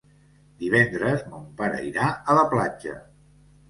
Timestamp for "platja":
2.57-3.01